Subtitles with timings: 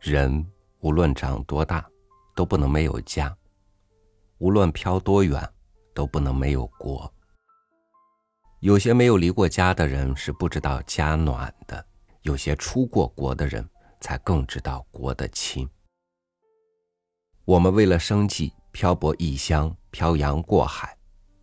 [0.00, 0.46] 人
[0.78, 1.86] 无论长多大，
[2.34, 3.30] 都不能没有家；
[4.38, 5.46] 无论飘多远，
[5.92, 7.12] 都不能没有国。
[8.60, 11.84] 有些没有离过家的人是不知道家暖的，
[12.22, 13.68] 有些出过国的人
[14.00, 15.68] 才更知道国的亲。
[17.44, 20.96] 我们为了生计漂泊异乡，漂洋过海，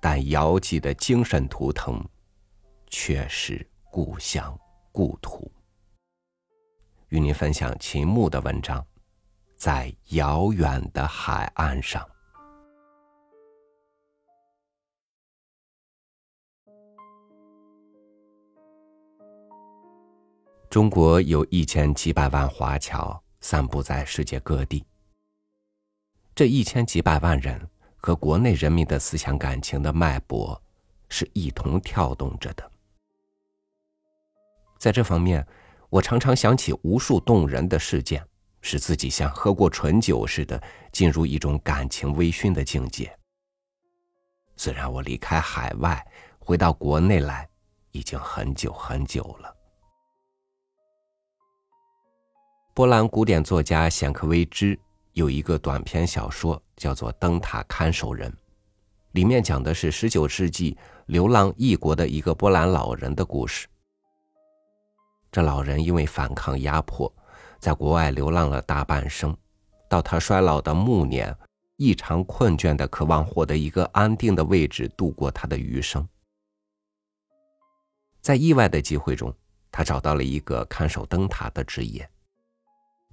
[0.00, 2.02] 但遥寄的精神图腾
[2.88, 4.58] 却是故乡
[4.90, 5.52] 故土。
[7.08, 8.86] 与您分享秦牧的文章，
[9.56, 12.06] 在遥远的海岸上。
[20.68, 24.84] 中国有一千几百万华侨散布在世界各地，
[26.34, 27.66] 这一千几百万人
[27.96, 30.60] 和国内人民的思想感情的脉搏
[31.08, 32.70] 是一同跳动着的，
[34.76, 35.46] 在这方面。
[35.90, 38.22] 我常常想起无数动人的事件，
[38.60, 43.10] 使自己像喝过醇酒似的进入一种感情微醺的境界。
[44.54, 46.04] 虽然我离开海外
[46.38, 47.48] 回到国内来
[47.92, 49.54] 已经很久很久了。
[52.74, 54.78] 波兰古典作家显克维兹
[55.14, 58.30] 有一个短篇小说，叫做《灯塔看守人》，
[59.12, 60.76] 里面讲的是十九世纪
[61.06, 63.66] 流浪异国的一个波兰老人的故事。
[65.30, 67.12] 这老人因为反抗压迫，
[67.58, 69.36] 在国外流浪了大半生，
[69.88, 71.36] 到他衰老的暮年，
[71.76, 76.06] 异常困倦的渴望获得一个安定的位置度过他的余生。
[78.20, 79.32] 在意外的机会中，
[79.70, 82.08] 他找到了一个看守灯塔的职业。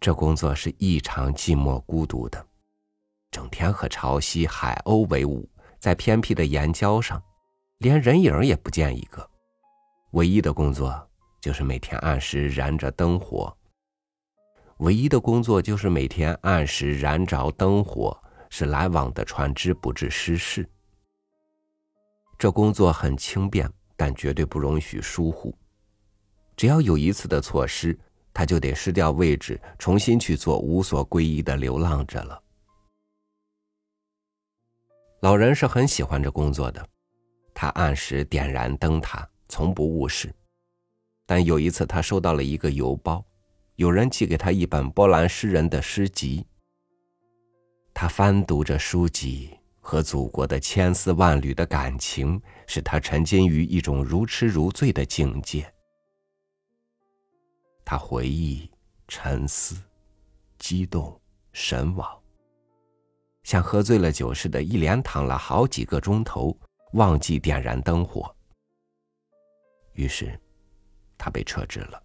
[0.00, 2.46] 这工作是异常寂寞孤独的，
[3.30, 5.48] 整天和潮汐、海鸥为伍，
[5.80, 7.22] 在偏僻的岩礁上，
[7.78, 9.28] 连人影也不见一个。
[10.12, 11.10] 唯一的工作。
[11.44, 13.54] 就是每天按时燃着灯火，
[14.78, 18.18] 唯一的工作就是每天按时燃着灯火，
[18.48, 20.66] 使来往的船只不致失事。
[22.38, 25.54] 这工作很轻便，但绝对不容许疏忽。
[26.56, 27.94] 只要有一次的错失，
[28.32, 32.42] 他就得失掉位置，重新去做无所归依的流浪者了。
[35.20, 36.88] 老人是很喜欢这工作的，
[37.52, 40.34] 他按时点燃灯塔，从不误事。
[41.26, 43.24] 但有一次，他收到了一个邮包，
[43.76, 46.46] 有人寄给他一本波兰诗人的诗集。
[47.94, 55.72] 他翻读着书籍，和祖国的千丝万缕的感情，使他沉浸于一种如痴如醉的境界。
[57.86, 58.70] 他回忆、
[59.08, 59.80] 沉思、
[60.58, 61.18] 激动、
[61.52, 62.20] 神往，
[63.44, 66.54] 像喝醉了酒似的，一连躺了好几个钟头，
[66.92, 68.34] 忘记点燃灯火。
[69.94, 70.38] 于是。
[71.24, 72.02] 他被撤职了。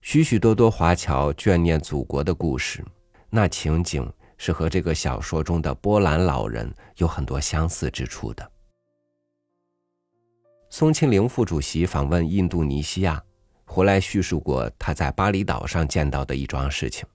[0.00, 2.84] 许许多多华侨眷念祖国的故事，
[3.30, 8.50] 那情景是和这个小说中的波兰老人有很多相似之处的。
[10.68, 13.22] 宋庆龄副主席访问印度尼西亚，
[13.64, 17.06] 回来叙述过他在巴厘岛上见到的一桩事情：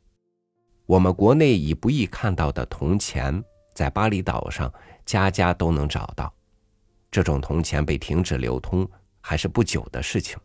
[0.86, 4.74] 我们国内已不易看到的铜钱，在巴厘岛上
[5.06, 6.34] 家家都能找到。
[7.12, 8.90] 这种铜钱被停止流通。
[9.22, 10.38] 还是不久的事情。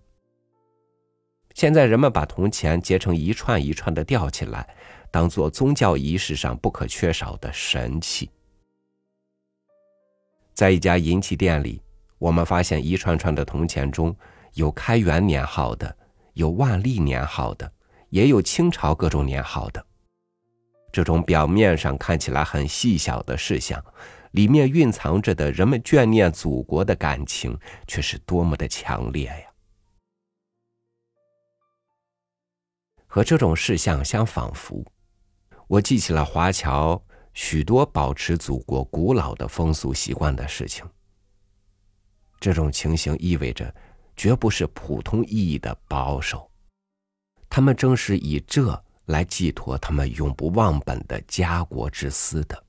[1.55, 4.69] 现在人们把铜钱结成一串一串的吊起来，
[5.11, 8.31] 当做宗教仪式上不可缺少的神器。
[10.53, 11.83] 在一家银器店里，
[12.19, 14.15] 我们发现一串串的铜钱中
[14.53, 15.97] 有开元年号的，
[16.35, 17.71] 有万历年号的，
[18.11, 19.85] 也有清朝各种年号的。
[20.93, 23.83] 这种表面上看起来很细小的事项。
[24.37, 29.51] 里面蕴藏着的人们眷念祖国的感情，却是多么的强烈呀！
[33.07, 34.85] 和这种事项相仿佛，
[35.67, 37.03] 我记起了华侨
[37.33, 40.87] 许多保持祖国古老的风俗习惯的事情。
[42.39, 43.75] 这种情形意味着，
[44.19, 46.51] 绝不是普通意义的保守，
[47.49, 52.66] 他们正是以这来寄托他们永不忘本的家国之思的。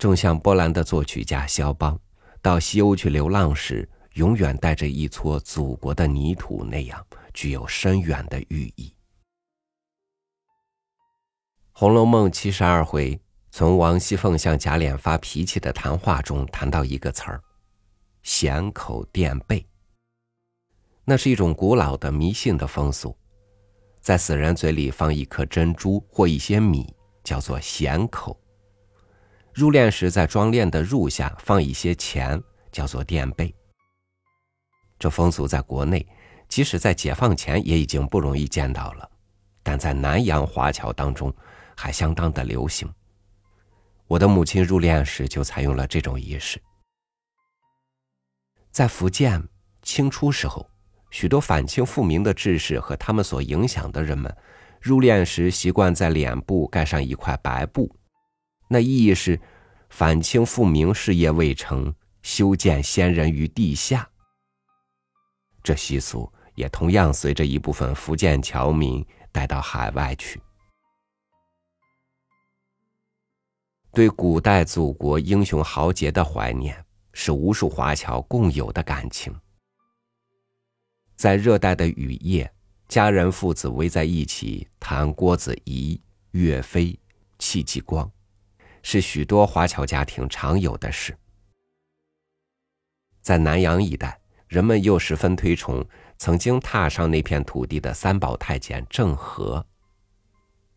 [0.00, 2.00] 正像波兰的作曲家肖邦
[2.40, 8.94] 到西欧去流浪时，永远带着一撮祖国的泥土那样，具有深远的寓意。
[11.72, 13.20] 《红楼梦》七十二回，
[13.50, 17.42] 从王熙凤向贾琏发脾气的谈话中谈到一个词儿——
[18.24, 19.66] 咸口垫背。
[21.04, 23.14] 那是一种古老的迷信的风俗，
[24.00, 26.90] 在死人嘴里放一颗珍珠或一些米，
[27.22, 28.34] 叫做咸口。
[29.60, 32.42] 入殓时，在装殓的褥下放一些钱，
[32.72, 33.54] 叫做垫背。
[34.98, 36.06] 这风俗在国内
[36.48, 39.06] 即使在解放前也已经不容易见到了，
[39.62, 41.30] 但在南洋华侨当中
[41.76, 42.90] 还相当的流行。
[44.06, 46.58] 我的母亲入殓时就采用了这种仪式。
[48.70, 49.46] 在福建
[49.82, 50.66] 清初时候，
[51.10, 54.34] 许多反清复明的志士和他们所影响的人们，
[54.80, 57.94] 入殓时习惯在脸部盖上一块白布，
[58.68, 59.38] 那意义是
[59.90, 64.08] 反清复明事业未成，修建先人于地下。
[65.62, 70.40] 这习俗也同样随着一部分福建侨民带到海外去。
[73.92, 76.82] 对古代祖国英雄豪杰的怀念，
[77.12, 79.34] 是无数华侨共有的感情。
[81.16, 82.50] 在热带的雨夜，
[82.88, 86.00] 家人父子围在一起谈郭子仪、
[86.30, 86.98] 岳飞、
[87.38, 88.10] 戚继光，
[88.82, 91.16] 是许多华侨家庭常有的事。
[93.20, 94.20] 在南阳一带。
[94.50, 95.86] 人们又十分推崇
[96.18, 99.64] 曾经踏上那片土地的三宝太监郑和。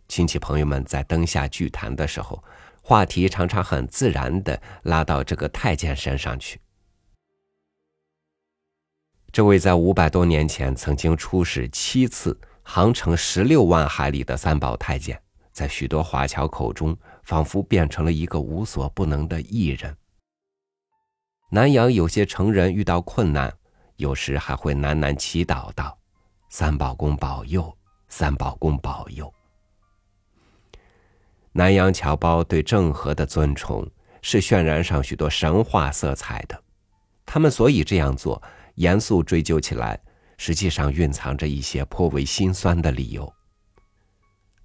[0.07, 2.43] 亲戚朋友们在灯下聚谈的时候，
[2.83, 6.61] 话题常常很自然的拉到这个太监身上去。
[9.31, 15.19] 这位在五百多年前曾经出使七次、航程十六万海里的三宝太监，
[15.53, 19.95] 在许多华侨口中，仿佛变成了一个无所不能的艺人。
[21.51, 23.53] 南阳有些成人遇到困难。
[23.97, 25.95] 有时还会喃喃祈祷道
[26.49, 27.71] ：“三宝公保佑，
[28.09, 29.31] 三宝公保佑。”
[31.53, 33.87] 南洋侨胞对郑和的尊崇
[34.23, 36.59] 是渲染上许多神话色彩的。
[37.23, 38.41] 他们所以这样做，
[38.75, 39.97] 严肃追究起来，
[40.37, 43.31] 实际上蕴藏着一些颇为心酸的理由。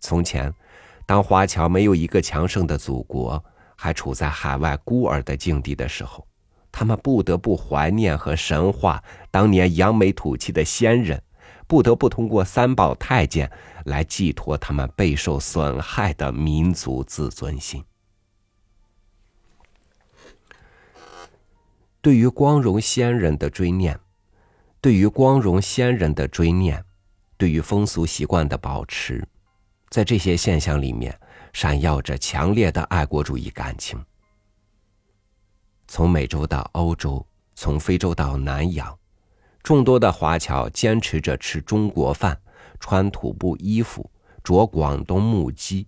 [0.00, 0.52] 从前，
[1.08, 3.42] 当华侨没有一个强盛的祖国，
[3.74, 6.28] 还处在海外孤儿的境地的时候。
[6.70, 11.22] 他们不得不怀念和神话当年扬眉吐气的先人，
[11.66, 13.50] 不得不通过三宝太监
[13.86, 17.82] 来寄托他们备受损害的民族自尊心。
[22.02, 23.98] 对于光荣先人的追念，
[24.82, 26.84] 对于光荣先人的追念，
[27.38, 29.26] 对于风俗习惯的保持，
[29.90, 31.18] 在这些现象里面，
[31.52, 34.02] 闪耀着强烈的爱国主义感情。
[35.86, 38.98] 从美洲到欧洲，从非洲到南洋，
[39.62, 42.38] 众多的华侨坚持着吃中国饭，
[42.78, 44.10] 穿土布衣服，
[44.44, 45.86] 着广东木屐，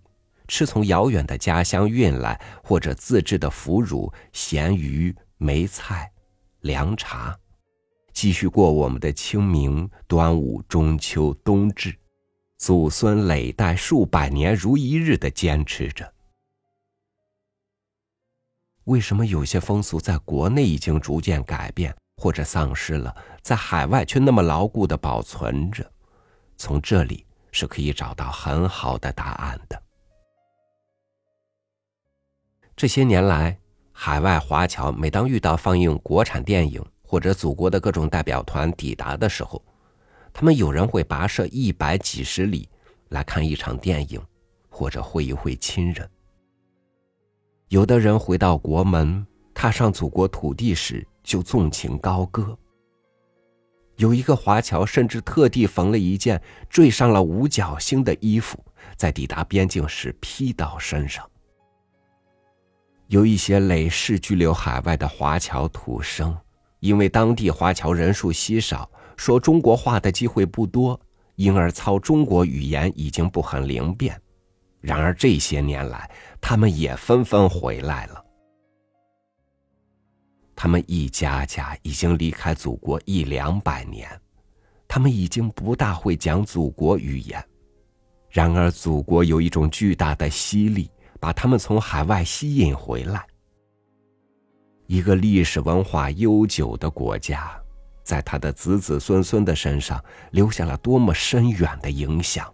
[0.48, 6.10] 吃从遥远的家乡运来或者自制的腐乳、咸鱼、梅菜、
[6.60, 7.38] 凉茶，
[8.14, 11.94] 继续过我们的清明、端午、中秋、冬至，
[12.60, 16.12] 祖孙累代数百年如一日的坚持着。
[18.84, 25.90] 为什么有些风俗在国内已经逐渐改变或者丧失了，在海外却那么牢固的保存着？
[26.58, 29.82] 从这里是可以找到很好的答案的。
[32.76, 33.58] 这些年来，
[33.90, 39.64] 海外华侨每当遇到放映国产电影或者祖国的各种代表团抵达的时候，
[40.32, 42.68] 他们有人会跋涉一百几十里
[43.08, 44.20] 来看一场电影，
[44.68, 46.08] 或者会一会亲人。
[47.68, 52.56] 有的人回到国门，踏上祖国土地时就纵情高歌。
[53.96, 58.58] 有一个华侨甚至特地缝了一件缀上了五角星的衣服，
[58.96, 61.28] 在抵达边境时披到身上。
[63.08, 66.34] 有一些累世居留海外的华侨土生，
[66.78, 70.98] 因为当地华侨人数稀少，说中国话的机会不多，
[71.34, 74.18] 因而操中国语言已经不很灵便。
[74.80, 76.10] 然而这些年来，
[76.40, 78.24] 他们也纷纷回来了。
[80.56, 84.08] 他们一家家已经离开祖国一两百年，
[84.88, 87.44] 他们已经不大会讲祖国语言。
[88.30, 93.22] 然而，祖国有一种巨大的吸力，把他们从海外吸引回来。
[94.86, 97.59] 一个历史文化悠久的国家，
[98.10, 102.52] 在他的子子孙孙的身上留下了多么深远的影响。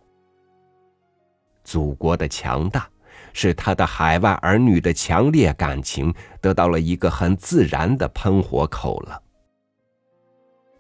[1.65, 2.87] 祖国的强大，
[3.33, 9.23] 使他的海外儿女的强烈感情得到了一个很自然的喷火口了。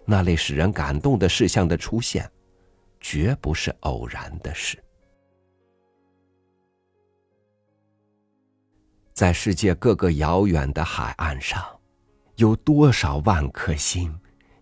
[0.04, 2.30] 那类使人感动的事项的出现，
[3.00, 4.76] 绝不是偶然的事。
[9.14, 11.64] 在世界各个遥远的海岸上，
[12.34, 14.14] 有多少万颗心，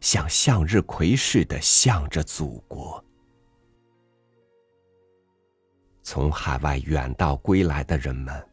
[0.04, 3.02] 像向日葵似的向着祖国。
[6.02, 8.46] 从海外远道归来的人们，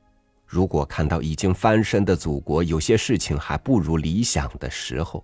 [0.45, 5.21] 如果看到已经翻身的祖国有些事情还不如理想的时候，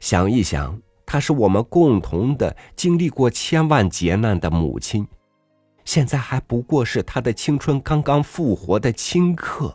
[0.00, 5.08] 想一想她是我们共同的经历过千万劫难的母亲，
[5.86, 9.74] 现在还不过是她的青春刚刚复活的顷刻，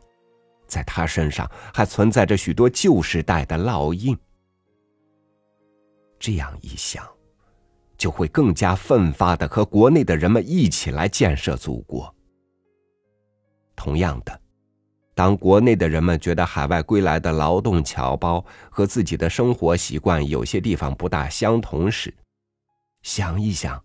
[0.67, 4.15] 在她身上还存在着许多旧时代的烙印。
[6.19, 7.07] 这样一想，
[7.97, 12.13] 就会更加奋发的和国内的人们一起来建设祖国。
[13.75, 14.41] 同样的。
[15.15, 22.13] 当国内的人们觉得海外归来的劳动侨胞和自己的生活习惯有些地方不大相同时，
[23.01, 23.83] 想一想，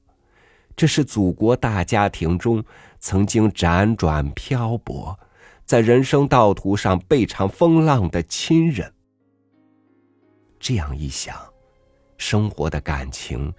[0.76, 2.64] 这是祖国大家庭中
[3.00, 5.18] 曾经辗转漂泊，
[5.64, 8.94] 在人生道途上备尝风浪的亲人。
[10.60, 11.36] 这样一想，
[12.16, 13.52] 生活的感情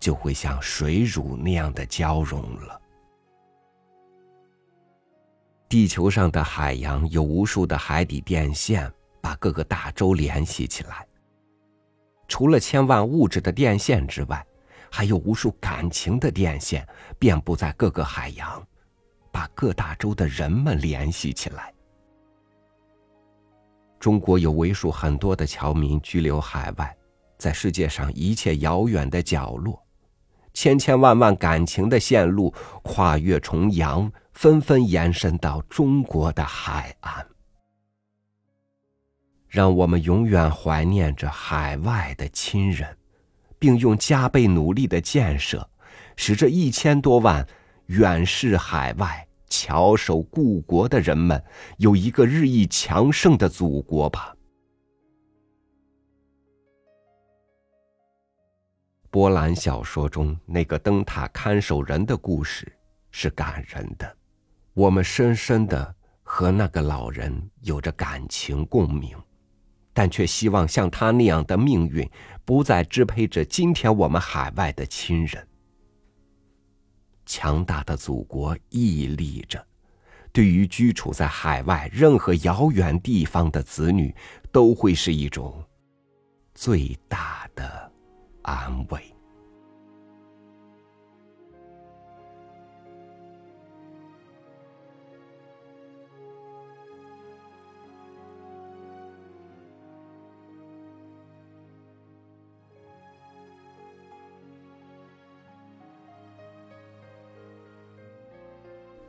[0.00, 2.80] 就会像水乳那样的交融了。
[5.68, 11.06] 地球上的海洋有无数的海底电线，把各个大洲联系起来。
[12.26, 14.44] 除了千万物质的电线之外，
[14.90, 16.86] 还有无数感情的电线
[17.18, 18.66] 遍布在各个海洋，
[19.30, 21.72] 把各大洲的人们联系起来。
[24.00, 26.96] 中国有为数很多的侨民居留海外，
[27.38, 29.86] 在世界上一切遥远的角落，
[30.52, 32.52] 千千万万感情的线路
[32.82, 34.12] 跨越重洋。
[34.34, 37.26] 纷纷延伸到中国的海岸，
[39.48, 42.96] 让我们永远怀念着海外的亲人，
[43.58, 45.68] 并用加倍努力的建设，
[46.14, 47.44] 使这一千多万
[47.86, 51.42] 远视海外、翘首故国的人们
[51.78, 54.36] 有一个日益强盛的祖国吧。
[59.10, 62.70] 波兰小说中那个灯塔看守人的故事
[63.10, 64.16] 是感人的。
[64.74, 69.16] 我们深深的和那个老人有着感情共鸣，
[69.92, 72.08] 但却希望像他那样的命运
[72.44, 75.46] 不再支配着今天我们海外的亲人。
[77.24, 79.62] 强大的祖国屹立着，
[80.32, 84.14] 对于居处在海外任何遥远地方的子女，
[84.52, 85.64] 都会是一种
[86.54, 87.37] 最大
[88.48, 89.14] 安慰。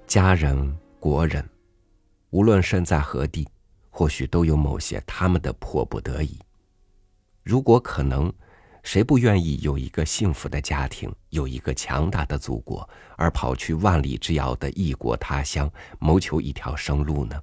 [0.05, 1.47] 家人、国人，
[2.31, 3.47] 无论身在何地，
[3.89, 6.37] 或许都有某些他们的迫不得已。
[7.43, 8.33] 如果可能，
[8.89, 17.39] 谁不愿意有一个幸福的家庭，有一个强大的祖国，而跑去万里之遥的异国他乡，谋求一条生路呢？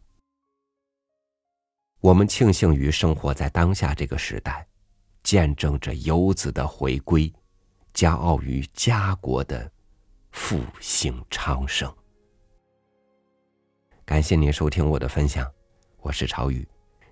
[2.00, 4.67] 我们庆幸于生活在当下这个时代，
[5.23, 7.33] 见证着游子的回归，
[7.95, 9.71] 骄傲于家国的
[10.33, 11.88] 复兴昌盛。
[14.05, 15.49] 感谢您收听我的分享，
[16.00, 16.67] 我是朝雨，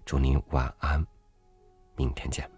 [0.05, 1.07] 祝您晚安，
[1.95, 2.54] 明天见。